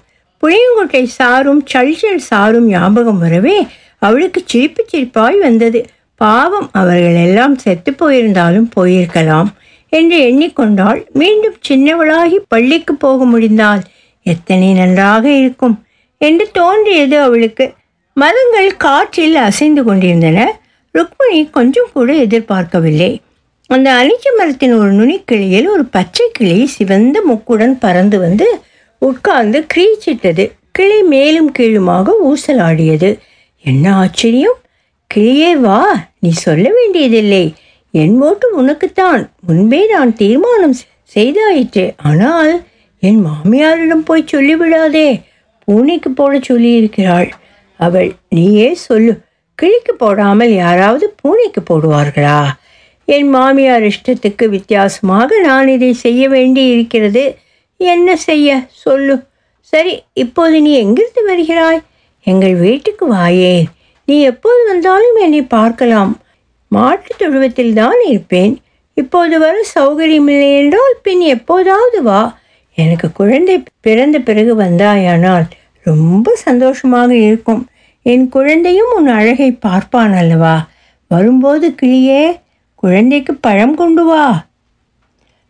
புளியங்கொட்டை 0.43 1.03
சாரும் 1.19 1.63
சல்சல் 1.73 2.23
சாரும் 2.31 2.67
ஞாபகம் 2.67 3.19
வரவே 3.19 3.57
அவளுக்கு 3.99 4.41
சிரிப்பு 4.45 4.83
சிரிப்பாய் 4.93 5.39
வந்தது. 5.39 5.81
பாவம் 6.21 6.69
அவர்கள் 6.73 7.19
எல்லாம் 7.23 7.57
செத்து 7.59 7.91
போயிருந்தாலும் 7.93 8.69
போயிருக்கலாம் 8.77 9.51
என்று 9.93 10.19
எண்ணிக்கொண்டாள். 10.29 11.01
மீண்டும் 11.13 11.57
சின்னவளாகி 11.69 12.39
பள்ளிக்கு 12.49 12.95
போக 12.95 13.25
முடிந்தால் 13.25 13.83
எத்தனை 14.25 14.73
நன்றாக 14.73 15.31
இருக்கும் 15.31 15.85
என்று 16.19 16.51
தோன்றியது 16.53 17.21
அவளுக்கு. 17.21 17.73
மரங்கள் 18.15 18.77
காற்றில் 18.77 19.35
அசைந்து 19.35 19.85
கொண்டிருந்தன. 19.85 20.61
ருக்மிணி 20.91 21.51
கொஞ்சம் 21.51 21.89
கூட 21.93 22.13
எதிர்பார்க்கவில்லை. 22.13 23.21
அந்த 23.67 23.93
அணிச்ச 23.93 24.37
மரத்தின் 24.37 24.75
ஒரு 24.75 24.93
நுனிக்கிளையில் 24.93 25.69
ஒரு 25.69 25.85
பச்சை 25.85 26.27
கிளி 26.33 26.67
சிவந்த 26.67 27.23
முக்குடன் 27.31 27.77
பறந்து 27.81 28.19
வந்து 28.19 28.61
உட்கார்ந்து 28.99 29.67
கிரீச்சிட்டது. 29.75 30.51
கிளி 30.71 31.03
மேலும் 31.03 31.53
கீழுமாக 31.53 32.15
ஊசலாடியது. 32.25 33.19
என்ன 33.65 33.95
ஆச்சரியம்? 33.95 34.57
கிளியே 35.15 35.53
வா 35.53 36.09
நீ 36.21 36.31
சொல்ல 36.31 36.71
வேண்டியதில்லை. 36.73 37.55
என் 37.91 38.21
ஓட்டு 38.21 38.63
உனக்குத்தான். 38.63 39.31
முன்பே 39.47 39.87
நான் 39.87 40.15
தீர்மானம் 40.15 40.77
செய்தாயிற்று. 41.15 41.93
ஆனால் 41.97 42.63
என் 43.05 43.27
மாமியாரிடம் 43.27 44.05
போய் 44.05 44.25
சொல்லிவிடாதே. 44.33 45.23
பூனைக்கு 45.65 46.11
போட 46.11 46.39
சொல்லியிருக்கிறாள். 46.39 47.31
அவள் 47.77 48.13
நீயே 48.29 48.75
சொல்லு. 48.75 49.19
கிளிக்கு 49.55 49.95
போடாமல் 49.95 50.55
யாராவது 50.55 51.15
பூனைக்கு 51.17 51.61
போடுவார்களா? 51.61 52.47
என் 53.05 53.29
மாமியார் 53.29 53.83
இஷ்டத்துக்கு 53.83 54.49
வித்தியாசமாக 54.49 55.41
நான் 55.41 55.69
இதை 55.69 55.93
செய்ய 55.93 56.29
வேண்டி 56.29 56.67
இருக்கிறது 56.69 57.39
என்ன 57.77 58.17
செய்ய? 58.17 58.61
சொல்லு. 58.71 59.23
சரி 59.61 60.03
இப்போது 60.13 60.61
நீ 60.61 60.73
எங்கிருந்து 60.73 61.25
வருகிறாய்? 61.25 61.83
எங்கள் 62.25 62.55
வீட்டுக்கு 62.55 63.15
வாயே. 63.15 63.65
நீ 64.07 64.21
எப்போது 64.21 64.65
வந்தாலும் 64.67 65.17
என்னை 65.17 65.43
பார்க்கலாம். 65.43 66.21
மாட்டுத் 66.69 67.19
தொழுவத்தில் 67.19 67.75
தான் 67.75 68.01
இருப்பேன். 68.05 68.61
இப்போது 68.95 69.39
வர 69.39 69.65
சௌகரியமில்லை 69.75 70.57
என்றால் 70.57 70.97
பின் 71.03 71.21
எப்போதாவது 71.21 72.03
வா. 72.03 72.43
எனக்கு 72.75 73.13
குழந்தை 73.13 73.63
பிறந்த 73.81 74.19
பிறகு 74.19 74.57
வந்தாயானால் 74.57 75.45
ரொம்ப 75.83 76.35
சந்தோஷமாக 76.35 77.15
இருக்கும். 77.17 77.67
என் 78.03 78.29
குழந்தையும் 78.29 78.93
உன் 78.97 79.09
அழகை 79.09 79.53
பார்ப்பான் 79.53 80.13
அல்லவா? 80.13 80.69
வரும்போது 81.09 81.75
கிளியே 81.83 82.41
குழந்தைக்கு 82.75 83.35
பழம் 83.35 83.75
கொண்டு 83.75 84.05
வா. 84.05 84.47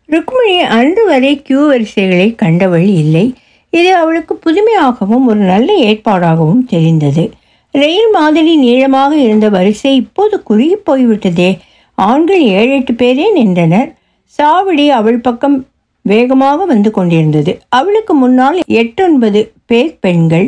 ருக்மிணி 0.05 0.59
அன்று 0.59 1.05
வரை 1.05 1.41
கியூ 1.41 1.67
வரிசைகளை 1.67 2.35
கண்டவள் 2.35 2.87
இல்லை. 2.87 3.33
இது 3.69 3.95
அவளுக்கு 3.95 4.35
புதுமையாகவும் 4.35 5.25
ஒரு 5.27 5.39
நல்ல 5.39 5.77
ஏற்பாடாகவும் 5.77 6.65
தெரிந்தது. 6.65 7.31
ரயில் 7.71 8.09
மாதிரி 8.11 8.55
நீளமாக 8.55 9.15
இருந்த 9.15 9.49
வரிசை 9.49 9.95
இப்போது 9.95 10.43
குறுகி 10.43 10.75
போய்விட்டதே. 10.75 11.57
ஆண்கள் 11.95 12.41
ஏழு 12.41 12.71
எட்டு 12.71 12.93
பேரே 12.93 13.31
நின்றனர். 13.31 13.95
சாவடி 14.39 14.87
அவள் 14.89 15.17
பக்கம் 15.17 15.65
வேகமாக 16.05 16.65
வந்து 16.65 16.89
கொண்டிருந்தது. 16.91 17.53
அவளுக்கு 17.69 18.13
முன்னால் 18.13 18.59
எட்டொன்பது 18.73 19.41
பேர் 19.65 19.93
பெண்கள். 19.99 20.47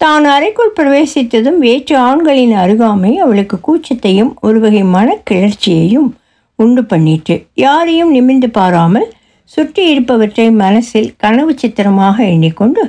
தான் 0.00 0.24
அறைக்குள் 0.24 0.76
பிரவேசித்ததும் 0.76 1.58
வேற்று 1.58 1.94
ஆண்களின் 1.98 2.54
அருகாமை 2.54 3.12
அவளுக்கு 3.16 3.56
கூச்சத்தையும் 3.58 4.32
ஒருவகை 4.40 4.82
மனக்கிளர்ச்சியையும் 4.94 6.08
உண்டு 6.58 6.82
பண்ணிட்டு 6.84 7.34
யாரையும் 7.58 8.10
நிமிர்ந்து 8.10 8.48
பாராமல் 8.50 9.08
சுற்றி 9.50 9.82
இருப்பவற்றை 9.90 10.46
மனசில் 10.54 11.10
கனவு 11.16 11.52
சித்திரமாக 11.54 12.16
எண்ணிக்கொண்டு 12.24 12.82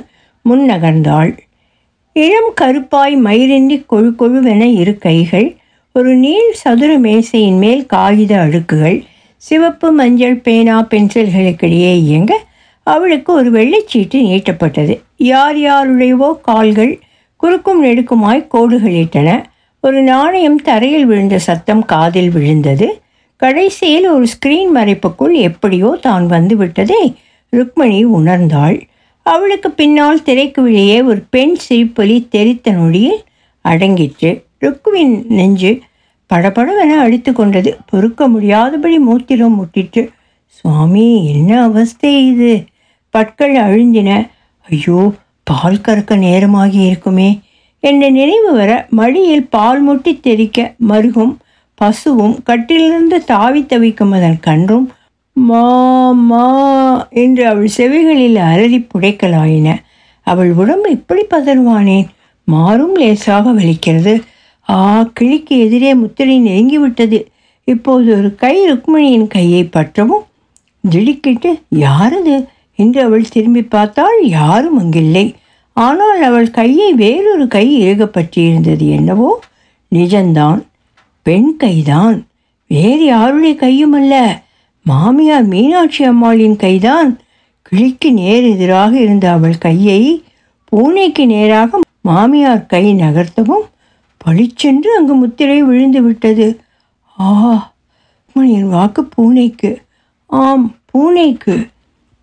முன்னகர்ந்தாள் 0.44 1.30
இளம் 2.16 2.52
கருப்பாய் 2.60 3.16
மயிரின்றி 3.16 3.76
கொழு 3.86 4.10
கொழுவென 4.12 4.62
இரு 4.74 4.94
கைகள் 4.98 5.48
ஒரு 5.94 6.12
நீள் 6.16 6.50
சதுர 6.54 6.92
மேசையின் 6.98 7.58
மேல் 7.58 7.82
காகித 7.86 8.32
அடுக்குகள் 8.40 8.98
சிவப்பு 9.44 9.88
மஞ்சள் 9.90 10.36
பேனா 10.36 10.76
பென்சில்களுக்கிடையே 10.90 11.92
இயங்க 12.06 12.32
அவளுக்கு 12.86 13.30
ஒரு 13.32 13.50
வெள்ளைச்சீட்டு 13.50 14.18
நீட்டப்பட்டது. 14.20 14.94
யார் 15.30 15.58
யாருடையவோ 15.58 16.30
கால்கள் 16.40 16.92
குறுக்கும் 17.36 17.80
நெடுக்குமாய் 17.84 18.42
கோடுகளிட்டன. 18.54 19.28
ஒரு 19.84 20.02
நாணயம் 20.02 20.60
தரையில் 20.62 21.06
விழுந்த 21.06 21.36
சத்தம் 21.38 21.84
காதில் 21.84 22.30
விழுந்தது. 22.30 22.88
கடைசியில் 23.36 24.08
ஒரு 24.08 24.26
ஸ்கிரீன் 24.32 24.72
மறைப்புக்குள் 24.74 25.34
எப்படியோ 25.48 25.90
தான் 26.00 26.24
வந்துவிட்டதை 26.30 27.02
ருக்மணி 27.52 28.00
உணர்ந்தாள். 28.18 28.78
அவளுக்கு 29.26 29.70
பின்னால் 29.70 30.22
திரைக்கு 30.22 30.60
வெளியே 30.62 30.98
ஒரு 31.02 31.20
பெண் 31.30 31.56
சிரிப்பொலி 31.66 32.16
தெரித்த 32.28 32.70
நொடியில் 32.70 33.20
அடங்கிற்று. 33.64 34.30
ருக்குவின் 34.64 35.14
நெஞ்சு 35.28 35.72
படபடவென 36.30 36.98
அழித்து 36.98 37.32
கொண்டது. 37.32 37.76
பொறுக்க 37.86 38.28
முடியாதபடி 38.28 38.98
மூத்திரம் 38.98 39.56
முட்டிற்று. 39.60 40.08
சுவாமி 40.46 41.06
என்ன 41.32 41.62
அவஸ்தை 41.62 42.26
இது? 42.26 42.64
பற்கள் 43.10 43.54
அழிஞ்சின. 43.56 44.30
ஐயோ 44.70 45.12
பால் 45.42 45.80
கறக்க 45.88 46.16
நேரமாகி 46.16 46.80
இருக்குமே. 46.86 47.40
என்ற 47.80 48.08
நினைவு 48.10 48.52
வர 48.52 48.86
மடியில் 48.90 49.46
பால் 49.48 49.80
முட்டி 49.80 50.20
தெறிக்க 50.20 50.74
மருகும் 50.88 51.36
பசுவும் 51.74 52.42
கட்டிலிருந்து 52.42 53.24
தாவி 53.24 53.62
தவிக்கும் 53.62 54.12
அதன் 54.12 54.40
கன்றும் 54.40 54.90
மா 55.32 56.10
மா 56.10 56.46
என்று 57.10 57.46
அவள் 57.46 57.70
செவிகளில் 57.76 58.34
அலறி 58.34 58.86
புடைக்கலாயின. 58.94 59.68
அவள் 60.26 60.52
உடம்பு 60.52 60.90
இப்படி 60.90 61.22
பதறுவானேன் 61.30 62.06
மாறும் 62.44 62.94
லேசாக 62.94 63.52
வலிக்கிறது. 63.52 64.20
ஆ 64.70 65.02
கிளிக்கு 65.12 65.58
எதிரே 65.58 65.94
முத்திரை 65.94 66.36
நெருங்கிவிட்டது. 66.40 67.18
இப்போது 67.64 68.16
ஒரு 68.16 68.34
கை 68.34 68.56
ருக்மிணியின் 68.72 69.26
கையை 69.26 69.68
பற்றவும் 69.72 70.26
திடுக்கிட்டு 70.90 71.50
யாரது? 71.74 72.46
என்று 72.74 73.02
அவள் 73.02 73.28
திரும்பி 73.28 73.62
பார்த்தால் 73.62 74.18
யாரும் 74.22 74.78
அங்கில்லை. 74.80 75.34
ஆனால் 75.72 76.22
அவள் 76.22 76.50
கையை 76.50 76.92
வேறொரு 76.92 77.48
கை 77.48 77.66
இறுகப்பற்றியிருந்தது 77.82 78.88
என்னவோ? 78.90 79.40
நிஜந்தான். 79.94 80.60
பெண் 81.22 81.56
கைதான். 81.58 82.26
வேறு 82.66 83.04
யாருடைய 83.04 83.54
கையும் 83.54 83.92
அல்ல. 83.92 84.42
மாமியார் 84.82 85.46
மீனாட்சி 85.46 86.04
அம்மாளின் 86.04 86.56
கைதான். 86.56 87.18
கிளிக்கு 87.62 88.12
நேர் 88.12 88.44
எதிராக 88.44 89.00
இருந்த 89.00 89.30
அவள் 89.30 89.58
கையை 89.58 90.22
பூனைக்கு 90.64 91.26
நேராக 91.26 91.78
மாமியார் 92.00 92.66
கை 92.66 92.94
நகர்த்தவும் 92.94 93.66
பளிச்சென்று 94.24 94.96
அங்கு 94.96 95.14
முத்திரை 95.14 95.62
விழுந்து 95.62 96.02
விட்டது. 96.02 96.60
ஆ 97.20 97.72
மணியின் 98.32 98.68
வாக்கு 98.68 99.04
பூனைக்கு. 99.04 99.82
ஆம் 100.26 100.74
பூனைக்கு. 100.84 101.66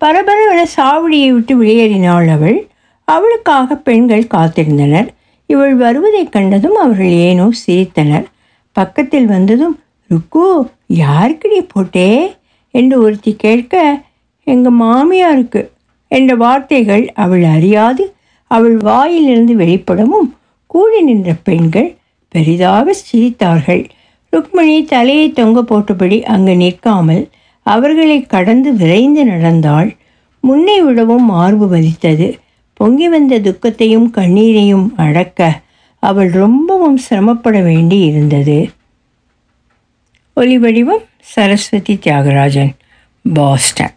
பரபரவென 0.04 0.66
சாவடியை 0.76 1.28
விட்டு 1.28 1.56
வெளியேறினாள் 1.56 2.28
அவள். 2.28 2.66
அவளுக்காக 3.04 3.76
பெண்கள் 3.76 4.26
காத்திருந்தனர். 4.34 5.08
இவள் 5.46 5.74
வருவதைக் 5.74 6.32
கண்டதும் 6.32 6.74
அவர்கள் 6.74 7.08
ஏனோ 7.08 7.48
சிரித்தனர். 7.66 8.24
பக்கத்தில் 8.72 9.26
வந்ததும் 9.26 9.78
ருக்கு 10.08 10.70
யாருக்குடி 10.94 11.68
போட்டே? 11.68 12.34
என்று 12.70 13.00
ஒருத்தி 13.00 13.36
கேட்க 13.36 14.02
எங்கள் 14.44 14.72
மாமியாருக்கு. 14.72 15.70
என்ற 16.08 16.36
வார்த்தைகள் 16.36 17.12
அவள் 17.12 17.42
அறியாது. 17.42 18.14
அவள் 18.46 18.76
வாயிலிருந்து 18.76 19.54
வெளிப்படவும் 19.54 20.36
கூடி 20.68 21.00
நின்ற 21.00 21.30
பெண்கள் 21.46 21.90
பெரிதாக 22.34 22.94
சிரித்தார்கள். 23.00 23.82
ருக்மிணி 24.30 24.78
தலையை 24.84 25.26
தொங்க 25.32 25.60
போட்டபடி 25.62 26.18
அங்கு 26.34 26.54
நிற்காமல் 26.56 27.24
அவர்களை 27.66 28.18
கடந்து 28.34 28.70
விரைந்து 28.74 29.22
நடந்தாள். 29.24 29.90
முன்னே 30.40 30.76
விடவும் 30.82 31.24
மார்பு 31.24 31.66
வலித்தது. 31.68 32.28
பொங்கி 32.78 33.08
வந்த 33.08 33.38
துக்கத்தையும் 33.38 34.08
கண்ணீரையும் 34.16 34.86
அடக்க 34.96 35.60
அவள் 36.02 36.30
ரொம்பவும் 36.30 36.96
சிரமப்பட 36.96 37.60
வேண்டி 37.60 37.98
இருந்தது. 38.10 38.58
ஒலிவடிவம் 40.36 41.04
சரஸ்வதி 41.20 41.94
தியாகராஜன் 41.94 42.72
பாஸ்டன். 43.34 43.96